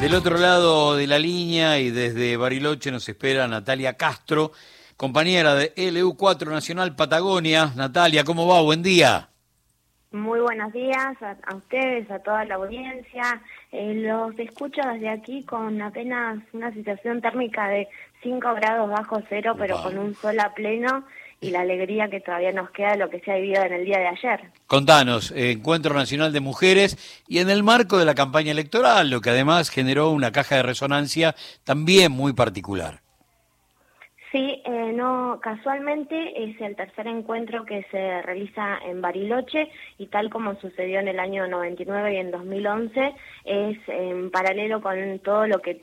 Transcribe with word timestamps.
Del 0.00 0.14
otro 0.14 0.36
lado 0.36 0.94
de 0.94 1.06
la 1.06 1.18
línea 1.18 1.78
y 1.78 1.90
desde 1.90 2.36
Bariloche 2.36 2.90
nos 2.90 3.08
espera 3.08 3.48
Natalia 3.48 3.94
Castro, 3.94 4.52
compañera 4.96 5.54
de 5.54 5.74
LU4 5.74 6.50
Nacional 6.50 6.94
Patagonia. 6.94 7.72
Natalia, 7.74 8.22
¿cómo 8.22 8.46
va? 8.46 8.60
Buen 8.60 8.82
día. 8.82 9.30
Muy 10.12 10.38
buenos 10.40 10.72
días 10.74 11.16
a, 11.22 11.54
ustedes, 11.54 12.10
a 12.10 12.18
toda 12.18 12.44
la 12.44 12.56
audiencia. 12.56 13.42
Eh, 13.72 13.94
los 13.94 14.38
escucho 14.38 14.82
desde 14.92 15.08
aquí 15.08 15.42
con 15.44 15.80
apenas 15.80 16.38
una 16.52 16.72
situación 16.72 17.22
térmica 17.22 17.66
de 17.68 17.88
5 18.22 18.54
grados 18.54 18.90
bajo 18.90 19.22
cero, 19.30 19.54
pero 19.58 19.82
con 19.82 19.96
un 19.98 20.14
sol 20.14 20.38
a 20.38 20.52
pleno 20.52 21.04
y 21.40 21.50
la 21.50 21.60
alegría 21.60 22.08
que 22.08 22.20
todavía 22.20 22.52
nos 22.52 22.70
queda 22.70 22.92
de 22.92 22.98
lo 22.98 23.10
que 23.10 23.20
se 23.20 23.30
ha 23.30 23.36
vivido 23.36 23.62
en 23.62 23.72
el 23.72 23.84
día 23.84 23.98
de 23.98 24.08
ayer. 24.08 24.40
Contanos, 24.66 25.32
Encuentro 25.36 25.94
Nacional 25.94 26.32
de 26.32 26.40
Mujeres 26.40 27.24
y 27.28 27.38
en 27.38 27.50
el 27.50 27.62
marco 27.62 27.98
de 27.98 28.04
la 28.04 28.14
campaña 28.14 28.52
electoral, 28.52 29.10
lo 29.10 29.20
que 29.20 29.30
además 29.30 29.70
generó 29.70 30.10
una 30.10 30.32
caja 30.32 30.56
de 30.56 30.62
resonancia 30.62 31.34
también 31.64 32.12
muy 32.12 32.32
particular. 32.32 33.00
Sí, 34.32 34.60
eh, 34.66 34.92
no, 34.92 35.38
casualmente 35.40 36.44
es 36.44 36.60
el 36.60 36.74
tercer 36.74 37.06
encuentro 37.06 37.64
que 37.64 37.86
se 37.90 38.20
realiza 38.22 38.78
en 38.84 39.00
Bariloche 39.00 39.70
y 39.98 40.08
tal 40.08 40.30
como 40.30 40.56
sucedió 40.56 40.98
en 40.98 41.08
el 41.08 41.20
año 41.20 41.46
99 41.46 42.12
y 42.12 42.16
en 42.16 42.32
2011 42.32 43.14
es 43.44 43.78
en 43.86 44.30
paralelo 44.30 44.82
con 44.82 45.20
todo 45.20 45.46
lo 45.46 45.60
que 45.60 45.76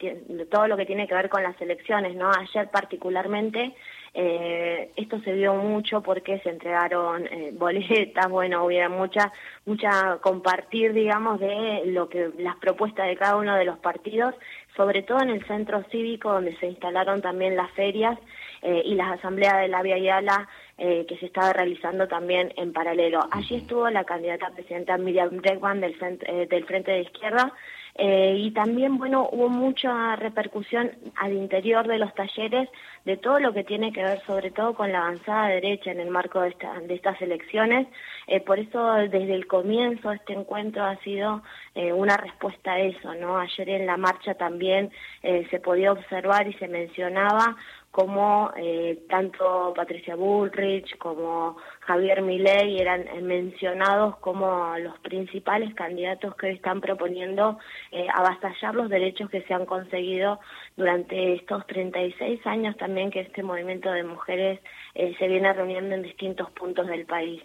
todo 0.52 0.67
lo 0.67 0.75
que 0.75 0.85
tiene 0.85 1.08
que 1.08 1.16
ver 1.16 1.30
con 1.30 1.41
las 1.41 1.59
elecciones, 1.61 2.16
¿no? 2.16 2.30
Ayer 2.31 2.70
particularmente 2.70 3.73
eh, 4.13 4.91
esto 4.95 5.20
se 5.22 5.34
vio 5.34 5.55
mucho 5.55 6.02
porque 6.02 6.40
se 6.40 6.49
entregaron 6.49 7.26
eh, 7.26 7.52
boletas, 7.58 8.30
bueno, 8.30 8.66
hubiera 8.66 8.89
mucha, 8.89 9.31
mucha 9.66 10.17
compartir, 10.22 10.94
digamos, 10.94 11.39
de 11.39 11.84
lo 11.86 12.09
que 12.09 12.31
las 12.38 12.55
propuestas 12.58 13.08
de 13.08 13.16
cada 13.16 13.38
uno 13.38 13.55
de 13.55 13.66
los 13.66 13.80
partidos, 13.80 14.36
sobre 14.76 15.03
todo 15.03 15.22
en 15.22 15.30
el 15.30 15.45
centro 15.45 15.84
cívico 15.91 16.31
donde 16.31 16.55
se 16.58 16.67
instalaron 16.67 17.22
también 17.22 17.55
las 17.55 17.72
ferias 17.72 18.17
eh, 18.61 18.81
y 18.86 18.95
las 18.95 19.20
asambleas 19.20 19.59
de 19.59 19.67
la 19.67 19.81
Via 19.81 19.97
Yala 19.97 20.48
eh, 20.77 21.05
que 21.08 21.17
se 21.17 21.27
estaba 21.27 21.53
realizando 21.53 22.08
también 22.08 22.52
en 22.55 22.73
paralelo. 22.73 23.27
Allí 23.30 23.55
estuvo 23.55 23.89
la 23.89 24.05
candidata 24.05 24.50
presidenta 24.52 24.98
Miriam 24.98 25.30
Bregman 25.38 25.81
del, 25.81 25.95
eh, 26.02 26.48
del 26.50 26.66
Frente 26.66 26.92
de 26.92 27.02
Izquierda, 27.02 27.53
eh, 27.95 28.36
y 28.39 28.52
también, 28.52 28.97
bueno, 28.97 29.30
hubo 29.31 29.49
mucha 29.49 30.16
repercusión 30.16 30.91
al 31.16 31.33
interior 31.33 31.88
de 31.88 31.99
los 31.99 32.13
talleres 32.16 32.67
de 33.05 33.17
todo 33.17 33.39
lo 33.39 33.53
que 33.53 33.63
tiene 33.63 33.94
que 33.94 34.03
ver 34.03 34.19
sobre 34.25 34.49
todo 34.49 34.73
con 34.73 34.91
la 34.91 34.99
avanzada 34.99 35.47
derecha 35.49 35.91
en 35.91 35.99
el 35.99 36.09
marco 36.09 36.41
de, 36.41 36.55
de 36.88 36.95
estas 36.95 37.21
elecciones. 37.21 37.88
Eh, 38.27 38.39
por 38.39 38.58
eso 38.58 38.94
desde 38.94 39.36
el 39.36 39.45
comienzo 39.45 40.11
este 40.11 40.33
encuentro 40.33 40.83
ha 40.83 40.95
sido 40.97 41.44
eh, 41.75 41.94
una 41.94 42.17
respuesta 42.17 42.73
a 42.73 42.80
eso, 42.80 43.14
¿no? 43.16 43.38
Ayer 43.38 43.69
en 43.69 43.86
la 43.86 43.97
marcha 43.97 44.33
también 44.33 44.91
se 45.21 45.59
podía 45.59 45.91
observar 45.91 46.47
y 46.47 46.53
se 46.53 46.67
mencionaba 46.67 47.55
como 47.94 48.52
eh, 48.58 49.03
tanto 49.08 49.72
Patricia 49.75 50.16
Bullrich 50.16 50.97
como 50.97 51.58
Javier 51.86 52.22
Milei 52.22 52.80
eran 52.80 53.02
eh, 53.08 53.22
mencionados 53.22 54.17
como 54.17 54.75
los 54.80 54.97
principales 54.99 55.73
candidatos 55.75 56.36
que 56.36 56.49
están 56.49 56.81
proponiendo 56.81 57.59
eh, 57.91 58.08
avasallar 58.14 58.73
los 58.73 58.89
derechos 58.89 59.30
que 59.30 59.41
se 59.44 59.53
han 59.53 59.66
conseguido 59.66 60.39
durante 60.77 61.33
estos 61.33 61.67
36 61.67 62.45
años 62.47 62.77
también 62.77 63.11
que 63.11 63.19
este 63.19 63.44
movimiento 63.44 63.91
de 63.91 64.03
mujeres 64.03 64.59
eh, 64.95 65.14
se 65.19 65.27
viene 65.27 65.52
reuniendo 65.52 65.94
en 65.95 66.03
distintos 66.03 66.49
puntos 66.52 66.88
del 66.88 67.05
país. 67.05 67.44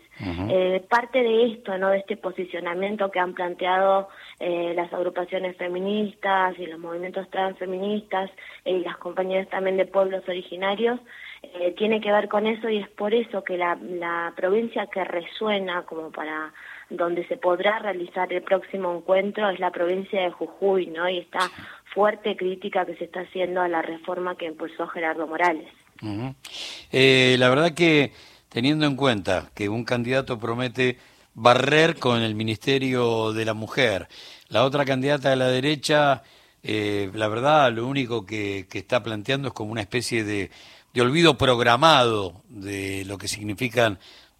parte 0.88 1.22
de 1.22 1.52
esto, 1.52 1.76
¿no? 1.78 1.90
de 1.90 1.98
este 1.98 2.16
posicionamiento 2.16 3.10
que 3.10 3.20
han 3.20 3.34
planteado 3.34 4.08
las 4.40 4.92
agrupaciones 4.92 5.56
feministas 5.56 6.58
y 6.58 6.66
los 6.66 6.78
movimientos 6.78 7.28
transfeministas 7.30 8.30
y 8.64 8.78
las 8.80 8.96
compañías 8.98 9.48
también 9.48 9.76
de 9.76 9.86
pueblos 9.86 10.24
originarios, 10.38 11.00
eh, 11.42 11.74
tiene 11.76 12.00
que 12.00 12.12
ver 12.12 12.28
con 12.28 12.46
eso 12.46 12.68
y 12.68 12.78
es 12.78 12.88
por 12.88 13.14
eso 13.14 13.42
que 13.42 13.56
la, 13.56 13.76
la 13.76 14.32
provincia 14.36 14.86
que 14.86 15.04
resuena 15.04 15.82
como 15.82 16.10
para 16.10 16.52
donde 16.90 17.26
se 17.26 17.36
podrá 17.36 17.78
realizar 17.78 18.32
el 18.32 18.42
próximo 18.42 18.96
encuentro 18.96 19.50
es 19.50 19.60
la 19.60 19.70
provincia 19.70 20.22
de 20.22 20.30
Jujuy, 20.30 20.86
¿no? 20.86 21.08
Y 21.08 21.18
esta 21.18 21.40
fuerte 21.92 22.36
crítica 22.36 22.86
que 22.86 22.96
se 22.96 23.04
está 23.04 23.20
haciendo 23.20 23.60
a 23.60 23.68
la 23.68 23.82
reforma 23.82 24.36
que 24.36 24.46
impulsó 24.46 24.86
Gerardo 24.88 25.26
Morales. 25.26 25.68
eh, 26.92 27.36
la 27.38 27.48
verdad 27.48 27.74
que 27.74 28.12
teniendo 28.48 28.86
en 28.86 28.96
cuenta 28.96 29.50
que 29.54 29.68
un 29.68 29.84
candidato 29.84 30.38
promete 30.38 30.96
barrer 31.34 31.96
con 31.98 32.22
el 32.22 32.34
Ministerio 32.34 33.32
de 33.32 33.44
la 33.44 33.54
Mujer, 33.54 34.08
la 34.48 34.64
otra 34.64 34.84
candidata 34.84 35.30
de 35.30 35.36
la 35.36 35.48
derecha, 35.48 36.22
eh, 36.62 37.10
la 37.14 37.28
verdad, 37.28 37.72
lo 37.72 37.86
único 37.86 38.26
que, 38.26 38.66
está 38.72 39.02
planteando 39.02 39.48
es 39.48 39.54
como 39.54 39.72
una 39.72 39.80
especie 39.80 40.24
de 40.24 40.50
de 40.92 41.02
olvido 41.02 41.36
programado 41.36 42.42
de 42.48 43.04
lo 43.04 43.18
que 43.18 43.28
significan 43.28 43.98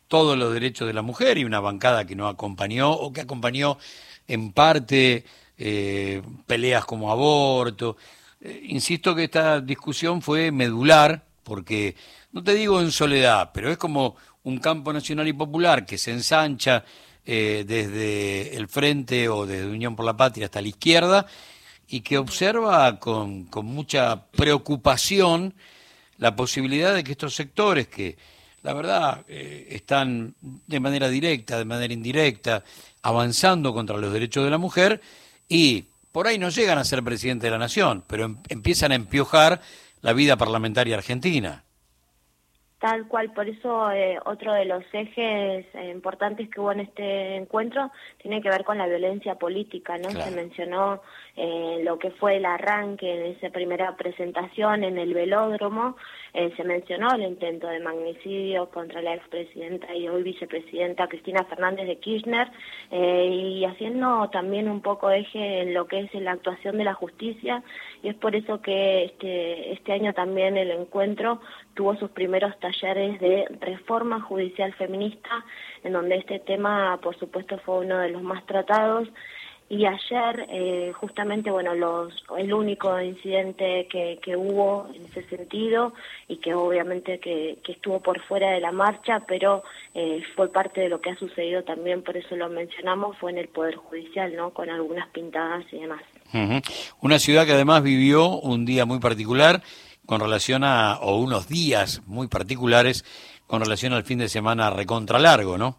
todos 0.09 0.37
los 0.39 0.53
derechos 0.53 0.87
de 0.87 0.95
la 0.95 1.03
mujer 1.03 1.39
y 1.39 1.45
una 1.45 1.61
bancada 1.61 2.07
que 2.07 2.17
no 2.17 2.29
acompañó 2.29 2.91
o 2.91 3.13
que 3.13 3.21
acompañó 3.21 3.79
en 4.27 4.53
parte 4.53 5.25
eh, 5.59 6.23
peleas 6.47 6.85
como 6.85 7.11
aborto. 7.13 7.97
Eh, 8.41 8.63
insisto 8.69 9.15
que 9.15 9.25
esta 9.25 9.61
discusión 9.61 10.23
fue 10.23 10.51
medular 10.51 11.25
porque, 11.45 11.95
no 12.33 12.43
te 12.43 12.55
digo 12.55 12.81
en 12.81 12.91
soledad, 12.91 13.51
pero 13.53 13.71
es 13.71 13.79
como 13.79 14.17
un 14.45 14.59
campo 14.59 14.93
nacional 14.93 15.29
y 15.29 15.33
popular 15.33 15.85
que 15.85 15.99
se 15.99 16.11
ensancha 16.11 16.85
eh, 17.25 17.65
desde 17.67 18.57
el 18.57 18.69
frente 18.69 19.29
o 19.29 19.45
desde 19.45 19.67
Unión 19.67 19.95
por 19.95 20.07
la 20.07 20.17
Patria 20.17 20.47
hasta 20.47 20.63
la 20.63 20.69
izquierda 20.69 21.27
y 21.89 22.01
que 22.03 22.19
observa 22.19 22.99
con, 22.99 23.49
mucha 23.63 24.27
preocupación 24.27 25.55
la 26.19 26.37
posibilidad 26.37 26.95
de 26.95 27.03
que 27.03 27.13
estos 27.13 27.35
sectores 27.35 27.89
que, 27.89 28.17
la 28.63 28.75
verdad, 28.75 29.25
eh, 29.29 29.69
están 29.71 30.35
de 30.41 30.81
manera 30.81 31.09
directa, 31.09 31.59
de 31.59 31.65
manera 31.65 31.93
indirecta, 31.93 32.65
avanzando 33.03 33.73
contra 33.73 33.97
los 33.97 34.13
derechos 34.13 34.45
de 34.45 34.51
la 34.51 34.59
mujer 34.59 35.01
y 35.49 35.85
por 36.13 36.27
ahí 36.27 36.39
no 36.39 36.51
llegan 36.51 36.79
a 36.79 36.85
ser 36.85 37.03
presidente 37.03 37.47
de 37.47 37.53
la 37.53 37.59
nación, 37.59 38.05
pero 38.07 38.25
em, 38.25 38.37
empiezan 38.49 38.93
a 38.93 38.97
empiojar 38.97 39.61
la 40.03 40.13
vida 40.13 40.37
parlamentaria 40.37 40.97
argentina. 40.97 41.65
Tal 42.79 43.09
cual, 43.09 43.33
por 43.33 43.49
eso 43.49 43.91
eh, 43.91 44.21
otro 44.25 44.53
de 44.53 44.65
los 44.65 44.85
ejes 44.93 45.67
eh, 45.75 45.91
importantes 45.91 46.49
que 46.49 46.61
hubo 46.61 46.71
en 46.71 46.79
este 46.79 47.35
encuentro 47.35 47.91
tiene 48.23 48.41
que 48.41 48.51
ver 48.51 48.63
con 48.63 48.79
la 48.79 48.87
violencia 48.87 49.35
política, 49.35 49.99
¿no? 49.99 50.11
Se 50.11 50.31
mencionó 50.31 51.03
eh, 51.35 51.81
lo 51.83 51.99
que 51.99 52.13
fue 52.13 52.37
el 52.37 52.45
arranque 52.45 53.13
en 53.13 53.35
esa 53.35 53.51
primera 53.51 53.97
presentación 53.97 54.85
en 54.85 54.97
el 54.97 55.13
velódromo, 55.13 55.97
se 56.33 56.63
mencionó 56.63 57.13
el 57.15 57.23
intento 57.23 57.67
de 57.67 57.81
magnicidio 57.81 58.69
contra 58.71 59.03
la 59.03 59.15
expresidenta 59.15 59.93
y 59.93 60.09
hoy 60.09 60.23
vicepresidenta 60.23 61.09
Cristina 61.09 61.43
Fernández 61.45 61.89
de 61.89 61.99
Kirchner 61.99 62.49
y 62.93 63.65
haciendo 63.65 64.29
también 64.31 64.69
un 64.69 64.81
poco 64.81 65.11
eje 65.11 65.63
en 65.63 65.75
lo 65.75 65.87
que 65.89 66.01
es 66.01 66.15
la 66.15 66.33
actuación 66.33 66.79
de 66.79 66.85
la 66.85 66.95
justicia 66.95 67.65
y 68.03 68.09
es 68.09 68.15
por 68.15 68.37
eso 68.37 68.61
que 68.61 69.07
este, 69.07 69.73
este 69.73 69.93
año 69.93 70.13
también 70.13 70.57
el 70.57 70.71
encuentro 70.71 71.41
tuvo 71.75 71.97
sus 71.97 72.11
primeros 72.11 72.57
talleres 72.69 73.21
de 73.21 73.47
reforma 73.61 74.21
judicial 74.21 74.73
feminista, 74.75 75.45
en 75.83 75.93
donde 75.93 76.17
este 76.17 76.39
tema, 76.41 76.99
por 77.03 77.19
supuesto, 77.19 77.59
fue 77.59 77.81
uno 77.81 77.99
de 77.99 78.11
los 78.11 78.23
más 78.23 78.45
tratados. 78.47 79.09
Y 79.71 79.85
ayer, 79.85 80.47
eh, 80.49 80.93
justamente, 80.99 81.51
bueno, 81.51 81.75
los, 81.75 82.25
el 82.39 82.55
único 82.55 82.99
incidente 83.03 83.87
que, 83.91 84.19
que, 84.23 84.35
hubo 84.35 84.89
en 84.95 85.05
ese 85.05 85.23
sentido 85.29 85.93
y 86.27 86.37
que 86.39 86.55
obviamente 86.55 87.19
que, 87.19 87.59
que 87.63 87.73
estuvo 87.73 88.01
por 88.01 88.19
fuera 88.23 88.51
de 88.53 88.61
la 88.61 88.73
marcha, 88.73 89.21
pero 89.29 89.63
eh, 89.95 90.23
fue 90.35 90.51
parte 90.51 90.81
de 90.81 90.89
lo 90.89 91.03
que 91.03 91.11
ha 91.11 91.17
sucedido 91.19 91.65
también, 91.65 92.03
por 92.03 92.17
eso 92.17 92.35
lo 92.35 92.49
mencionamos, 92.49 93.19
fue 93.19 93.31
en 93.31 93.39
el 93.39 93.49
Poder 93.49 93.77
Judicial, 93.77 94.35
¿no? 94.35 94.55
Con 94.55 94.71
algunas 94.71 95.07
pintadas 95.09 95.67
y 95.71 95.81
demás. 95.81 96.01
Una 97.03 97.19
ciudad 97.19 97.45
que 97.45 97.53
además 97.53 97.83
vivió 97.83 98.39
un 98.39 98.65
día 98.65 98.87
muy 98.87 99.01
particular 99.01 99.61
con 100.09 100.21
relación 100.23 100.65
a, 100.65 100.97
o 101.03 101.19
unos 101.19 101.49
días 101.49 102.01
muy 102.07 102.29
particulares 102.29 103.05
con 103.47 103.61
relación 103.61 103.93
al 103.93 104.05
fin 104.05 104.19
de 104.19 104.31
semana 104.31 104.71
recontra 104.71 105.19
largo, 105.19 105.59
¿no? 105.59 105.77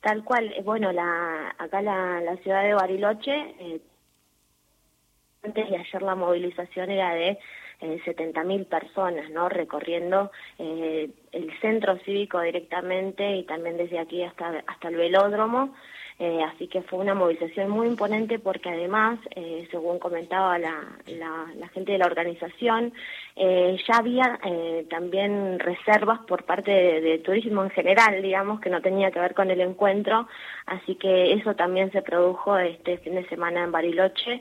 Tal 0.00 0.24
cual, 0.24 0.52
eh, 0.52 0.62
bueno, 0.64 0.90
la, 0.90 1.54
acá 1.56 1.80
la, 1.80 2.36
ciudad 2.42 2.64
de 2.64 2.74
Bariloche, 2.74 3.54
eh, 3.60 3.80
antes 5.44 5.70
de 5.70 5.76
ayer 5.76 6.02
la 6.02 6.16
movilización 6.16 6.90
era 6.90 7.14
de 7.14 7.38
eh, 7.82 8.00
70.000 8.04 8.66
personas, 8.66 9.30
¿no? 9.30 9.48
Recorriendo 9.48 10.32
eh, 10.58 11.08
el 11.30 11.60
centro 11.60 11.96
cívico 11.98 12.40
directamente 12.40 13.36
y 13.36 13.44
también 13.44 13.76
desde 13.76 14.00
aquí 14.00 14.24
hasta, 14.24 14.64
hasta 14.66 14.88
el 14.88 14.96
velódromo. 14.96 15.72
Eh, 16.16 16.44
así 16.44 16.68
que 16.68 16.82
fue 16.82 17.00
una 17.00 17.14
movilización 17.14 17.70
muy 17.70 17.88
imponente 17.88 18.38
porque 18.38 18.68
además, 18.68 19.18
eh, 19.34 19.66
según 19.72 19.98
comentaba 19.98 20.58
la, 20.60 20.80
la, 21.06 21.68
gente 21.70 21.90
de 21.90 21.98
la 21.98 22.06
organización, 22.06 22.92
eh, 23.34 23.76
ya 23.88 23.96
había 23.96 24.38
también 24.88 25.58
reservas 25.58 26.20
por 26.20 26.44
parte 26.44 26.70
de, 26.70 27.18
turismo 27.18 27.64
en 27.64 27.70
general, 27.70 28.22
digamos, 28.22 28.60
que 28.60 28.70
no 28.70 28.80
tenía 28.80 29.10
que 29.10 29.18
ver 29.18 29.34
con 29.34 29.50
el 29.50 29.60
encuentro, 29.60 30.28
así 30.66 30.94
que 30.94 31.32
eso 31.32 31.54
también 31.54 31.90
se 31.90 32.02
produjo 32.02 32.58
este 32.58 32.98
fin 32.98 33.16
de 33.16 33.28
semana 33.28 33.64
en 33.64 33.72
Bariloche, 33.72 34.40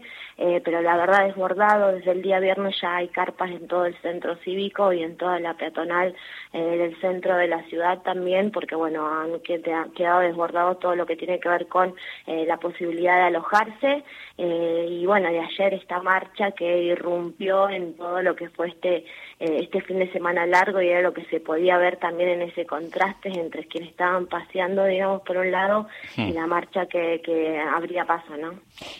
pero 0.63 0.81
la 0.81 0.97
verdad 0.97 1.25
desbordado, 1.25 1.93
desde 1.93 2.11
el 2.11 2.21
día 2.21 2.39
viernes 2.39 2.75
ya 2.81 2.97
hay 2.97 3.07
carpas 3.07 3.49
en 3.49 3.67
todo 3.67 3.85
el 3.85 3.95
centro 4.01 4.35
cívico 4.37 4.93
y 4.93 5.01
en 5.01 5.17
toda 5.17 5.39
la 5.39 5.55
peatonal 5.55 6.13
del 6.51 6.99
centro 6.99 7.35
de 7.37 7.47
la 7.47 7.63
ciudad 7.63 8.01
también, 8.03 8.51
porque 8.51 8.75
bueno, 8.75 9.07
han 9.07 9.39
quedado 9.39 10.19
desbordados 10.19 10.79
todo 10.79 10.95
lo 10.95 11.05
que 11.05 11.15
tiene 11.15 11.39
que 11.39 11.49
ver 11.49 11.62
con 11.67 11.95
eh, 12.27 12.45
la 12.47 12.57
posibilidad 12.57 13.15
de 13.15 13.23
alojarse 13.23 14.03
eh, 14.37 14.87
y 14.89 15.05
bueno, 15.05 15.29
de 15.29 15.39
ayer 15.39 15.73
esta 15.73 16.01
marcha 16.01 16.51
que 16.51 16.83
irrumpió 16.83 17.69
en 17.69 17.95
todo 17.95 18.21
lo 18.21 18.35
que 18.35 18.49
fue 18.49 18.69
este, 18.69 18.97
eh, 19.39 19.59
este 19.61 19.81
fin 19.81 19.99
de 19.99 20.11
semana 20.11 20.45
largo 20.45 20.81
y 20.81 20.89
era 20.89 21.01
lo 21.01 21.13
que 21.13 21.25
se 21.25 21.39
podía 21.39 21.77
ver 21.77 21.97
también 21.97 22.29
en 22.29 22.41
ese 22.43 22.65
contraste 22.65 23.29
entre 23.29 23.67
quienes 23.67 23.91
estaban 23.91 24.27
paseando, 24.27 24.85
digamos, 24.85 25.21
por 25.21 25.37
un 25.37 25.51
lado 25.51 25.87
y 26.17 26.21
hmm. 26.21 26.33
la 26.33 26.47
marcha 26.47 26.85
que, 26.87 27.21
que 27.23 27.59
habría 27.59 28.05
paso, 28.05 28.35
¿no? 28.37 28.53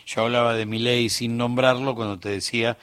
Yo 0.06 0.24
hablaba 0.24 0.54
de 0.54 0.66
mi 0.66 0.80
ley 0.80 1.10
sin 1.10 1.38
nombrarlo 1.38 1.96
cuando 1.96 2.20
te 2.20 2.30
decía 2.30 2.78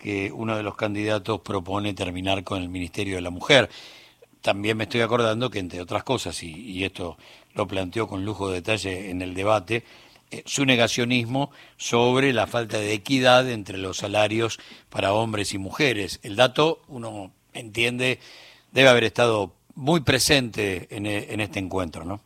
que 0.00 0.32
uno 0.32 0.56
de 0.56 0.64
los 0.64 0.74
candidatos 0.74 1.40
propone 1.40 1.94
terminar 1.94 2.42
con 2.42 2.60
el 2.60 2.68
Ministerio 2.68 3.14
de 3.14 3.22
la 3.22 3.30
Mujer 3.30 3.68
también 4.42 4.76
me 4.76 4.84
estoy 4.84 5.00
acordando 5.00 5.50
que, 5.50 5.60
entre 5.60 5.80
otras 5.80 6.02
cosas, 6.04 6.42
y, 6.42 6.84
esto 6.84 7.16
lo 7.54 7.66
planteó 7.66 8.06
con 8.08 8.24
lujo 8.24 8.48
de 8.48 8.56
detalle 8.56 9.10
en 9.10 9.22
el 9.22 9.34
debate, 9.34 9.84
eh, 10.30 10.42
su 10.46 10.64
negacionismo 10.64 11.50
sobre 11.76 12.32
la 12.32 12.46
falta 12.46 12.78
de 12.78 12.92
equidad 12.92 13.48
entre 13.48 13.78
los 13.78 13.98
salarios 13.98 14.58
para 14.90 15.14
hombres 15.14 15.54
y 15.54 15.58
mujeres. 15.58 16.20
El 16.22 16.36
dato, 16.36 16.82
uno 16.88 17.32
entiende, 17.54 18.18
debe 18.72 18.88
haber 18.88 19.04
estado 19.04 19.54
muy 19.74 20.00
presente 20.00 20.88
en, 20.90 21.06
en 21.06 21.40
este 21.40 21.58
encuentro, 21.58 22.04
¿no? 22.04 22.20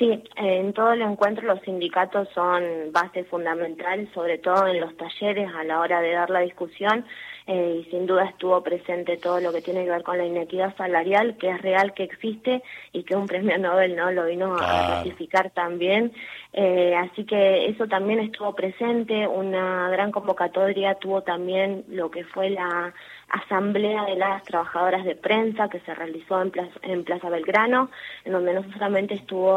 Sí, 0.00 0.24
en 0.36 0.72
todo 0.72 0.94
el 0.94 1.02
encuentro 1.02 1.46
los 1.46 1.60
sindicatos 1.60 2.26
son 2.34 2.62
base 2.90 3.22
fundamental, 3.24 4.08
sobre 4.14 4.38
todo 4.38 4.66
en 4.66 4.80
los 4.80 4.96
talleres 4.96 5.50
a 5.54 5.62
la 5.62 5.78
hora 5.78 6.00
de 6.00 6.12
dar 6.12 6.30
la 6.30 6.40
discusión 6.40 7.04
eh, 7.46 7.82
y 7.82 7.90
sin 7.90 8.06
duda 8.06 8.24
estuvo 8.24 8.62
presente 8.62 9.18
todo 9.18 9.40
lo 9.40 9.52
que 9.52 9.60
tiene 9.60 9.84
que 9.84 9.90
ver 9.90 10.02
con 10.02 10.16
la 10.16 10.24
inequidad 10.24 10.74
salarial, 10.76 11.36
que 11.36 11.50
es 11.50 11.60
real 11.60 11.92
que 11.92 12.04
existe 12.04 12.62
y 12.92 13.02
que 13.02 13.14
un 13.14 13.26
premio 13.26 13.58
Nobel 13.58 13.94
no 13.94 14.10
lo 14.10 14.24
vino 14.24 14.56
a 14.56 15.02
ratificar 15.02 15.50
también. 15.50 16.12
Eh, 16.54 16.94
así 16.96 17.24
que 17.24 17.66
eso 17.66 17.86
también 17.86 18.20
estuvo 18.20 18.54
presente, 18.54 19.26
una 19.26 19.90
gran 19.90 20.12
convocatoria 20.12 20.94
tuvo 20.94 21.22
también 21.22 21.84
lo 21.88 22.10
que 22.10 22.24
fue 22.24 22.50
la 22.50 22.94
asamblea 23.28 24.04
de 24.04 24.16
las 24.16 24.42
trabajadoras 24.44 25.04
de 25.04 25.14
prensa 25.14 25.68
que 25.68 25.80
se 25.80 25.94
realizó 25.94 26.42
en 26.42 26.50
Plaza, 26.50 26.80
en 26.82 27.04
Plaza 27.04 27.30
Belgrano, 27.30 27.90
en 28.24 28.32
donde 28.32 28.54
no 28.54 28.64
solamente 28.72 29.14
estuvo 29.14 29.56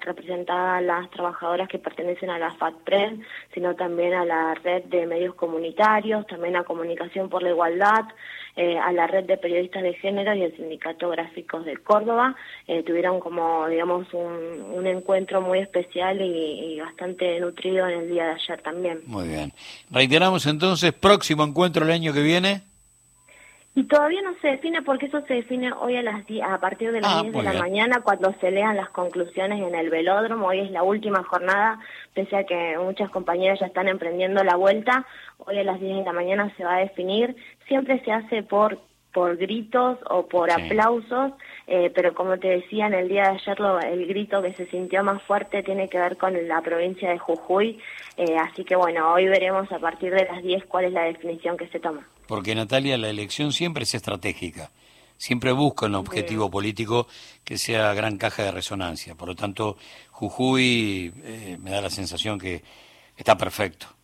representada 0.00 0.80
las 0.80 1.10
trabajadoras 1.10 1.68
que 1.68 1.78
pertenecen 1.78 2.30
a 2.30 2.38
la 2.38 2.52
FATPRED, 2.54 3.18
sino 3.54 3.74
también 3.74 4.14
a 4.14 4.24
la 4.24 4.54
red 4.54 4.84
de 4.84 5.06
medios 5.06 5.34
comunitarios, 5.34 6.26
también 6.26 6.56
a 6.56 6.64
Comunicación 6.64 7.28
por 7.28 7.42
la 7.42 7.50
Igualdad, 7.50 8.04
eh, 8.56 8.78
a 8.78 8.92
la 8.92 9.06
red 9.06 9.24
de 9.24 9.36
periodistas 9.36 9.82
de 9.82 9.94
género 9.94 10.34
y 10.34 10.42
el 10.42 10.56
Sindicato 10.56 11.08
Gráficos 11.10 11.64
de 11.64 11.76
Córdoba. 11.76 12.34
Eh, 12.66 12.82
tuvieron 12.82 13.20
como, 13.20 13.68
digamos, 13.68 14.06
un, 14.12 14.86
encuentro 14.86 15.42
muy 15.42 15.58
especial 15.58 16.20
y 16.20 16.80
bastante 16.80 17.38
nutrido 17.40 17.86
en 17.88 18.00
el 18.00 18.08
día 18.08 18.24
de 18.24 18.30
ayer 18.32 18.62
también. 18.62 19.00
Muy 19.06 19.28
bien. 19.28 19.52
Reiteramos 19.90 20.46
entonces, 20.46 20.92
próximo 20.92 21.44
encuentro 21.44 21.84
el 21.84 21.90
año 21.90 22.12
que 22.12 22.22
viene. 22.22 22.67
Y 23.78 23.84
todavía 23.84 24.22
no 24.22 24.34
se 24.42 24.48
define 24.48 24.82
porque 24.82 25.06
eso 25.06 25.20
se 25.28 25.34
define 25.34 25.70
hoy 25.72 25.94
a 25.94 26.02
las 26.02 26.24
a 26.42 26.58
partir 26.58 26.90
de 26.90 27.00
las 27.00 27.22
10 27.22 27.32
ah, 27.32 27.38
de 27.38 27.44
la 27.44 27.60
mañana 27.60 28.00
cuando 28.02 28.34
se 28.40 28.50
lean 28.50 28.76
las 28.76 28.88
conclusiones 28.88 29.62
en 29.62 29.72
el 29.72 29.88
velódromo. 29.88 30.48
Hoy 30.48 30.58
es 30.58 30.72
la 30.72 30.82
última 30.82 31.22
jornada, 31.22 31.78
pese 32.12 32.34
a 32.38 32.42
que 32.42 32.76
muchas 32.76 33.08
compañeras 33.10 33.60
ya 33.60 33.66
están 33.66 33.86
emprendiendo 33.86 34.42
la 34.42 34.56
vuelta. 34.56 35.06
Hoy 35.46 35.60
a 35.60 35.62
las 35.62 35.78
10 35.78 35.98
de 35.98 36.04
la 36.04 36.12
mañana 36.12 36.52
se 36.56 36.64
va 36.64 36.74
a 36.74 36.80
definir. 36.80 37.36
Siempre 37.68 38.02
se 38.04 38.10
hace 38.10 38.42
por 38.42 38.80
por 39.18 39.36
gritos 39.36 39.98
o 40.10 40.28
por 40.28 40.48
aplausos, 40.48 41.32
eh, 41.66 41.90
pero 41.92 42.14
como 42.14 42.38
te 42.38 42.46
decía 42.46 42.86
en 42.86 42.94
el 42.94 43.08
día 43.08 43.22
de 43.22 43.28
ayer, 43.30 43.58
lo, 43.58 43.80
el 43.80 44.06
grito 44.06 44.40
que 44.40 44.54
se 44.54 44.66
sintió 44.66 45.02
más 45.02 45.20
fuerte 45.24 45.64
tiene 45.64 45.88
que 45.88 45.98
ver 45.98 46.16
con 46.16 46.46
la 46.46 46.62
provincia 46.62 47.10
de 47.10 47.18
Jujuy, 47.18 47.80
eh, 48.16 48.36
así 48.38 48.62
que 48.62 48.76
bueno, 48.76 49.12
hoy 49.12 49.26
veremos 49.26 49.72
a 49.72 49.80
partir 49.80 50.14
de 50.14 50.24
las 50.24 50.40
10 50.40 50.66
cuál 50.66 50.84
es 50.84 50.92
la 50.92 51.02
definición 51.02 51.56
que 51.56 51.66
se 51.66 51.80
toma. 51.80 52.06
Porque 52.28 52.54
Natalia, 52.54 52.96
la 52.96 53.10
elección 53.10 53.50
siempre 53.50 53.82
es 53.82 53.92
estratégica, 53.92 54.70
siempre 55.16 55.50
busca 55.50 55.86
un 55.86 55.96
objetivo 55.96 56.48
político 56.48 57.08
que 57.42 57.58
sea 57.58 57.92
gran 57.94 58.18
caja 58.18 58.44
de 58.44 58.52
resonancia, 58.52 59.16
por 59.16 59.26
lo 59.26 59.34
tanto 59.34 59.78
Jujuy 60.12 61.12
eh, 61.24 61.58
me 61.60 61.72
da 61.72 61.80
la 61.80 61.90
sensación 61.90 62.38
que 62.38 62.62
está 63.16 63.36
perfecto. 63.36 63.97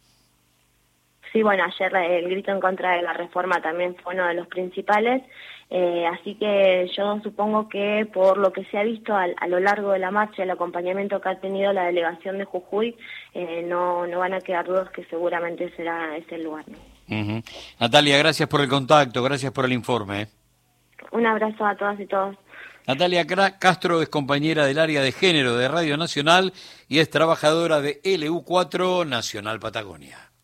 Sí, 1.35 1.43
bueno, 1.43 1.65
ayer 1.65 1.93
el 1.97 2.31
grito 2.31 2.53
en 2.53 2.61
contra 2.61 2.93
de 2.93 3.03
la 3.03 3.13
reforma 3.13 3.61
también 3.61 3.97
fue 3.97 4.15
uno 4.15 4.29
de 4.29 4.35
los 4.35 4.47
principales, 4.47 5.21
eh, 5.69 6.07
así 6.07 6.37
que 6.37 6.89
yo 6.97 7.19
supongo 7.25 7.69
que 7.69 8.09
por 8.15 8.39
lo 8.39 8.53
que 8.53 8.65
se 8.67 8.79
ha 8.79 8.85
visto 8.85 9.13
a, 9.17 9.27
lo 9.49 9.59
largo 9.59 9.91
de 9.91 9.99
la 9.99 10.13
marcha, 10.13 10.45
el 10.45 10.51
acompañamiento 10.53 11.21
que 11.21 11.31
ha 11.31 11.41
tenido 11.41 11.73
la 11.73 11.87
delegación 11.87 12.39
de 12.39 12.45
Jujuy, 12.45 12.97
eh, 13.35 13.65
no, 13.67 14.07
no 14.07 14.21
van 14.21 14.35
a 14.35 14.41
quedar 14.41 14.65
dudas 14.65 14.89
que 14.91 15.05
seguramente 15.07 15.75
será 15.75 16.17
ese 16.17 16.37
el 16.37 16.45
lugar. 16.45 16.67
Natalia, 17.81 18.17
gracias 18.17 18.49
por 18.49 18.61
el 18.61 18.69
contacto, 18.69 19.21
gracias 19.25 19.51
por 19.51 19.65
el 19.65 19.73
informe. 19.73 20.23
¿eh? 20.23 20.29
Un 21.11 21.27
abrazo 21.27 21.67
a 21.67 21.75
todas 21.75 21.99
y 21.99 22.07
todos. 22.07 22.37
Natalia 22.87 23.27
Castro 23.59 24.03
es 24.03 24.09
compañera 24.09 24.67
del 24.67 24.79
área 24.79 25.03
de 25.03 25.11
género 25.11 25.57
de 25.57 25.67
Radio 25.67 25.97
Nacional 25.97 26.53
y 26.87 27.01
es 27.01 27.11
trabajadora 27.11 27.81
de 27.81 28.01
LU4 28.05 29.05
Nacional 29.05 29.59
Patagonia. 29.59 30.31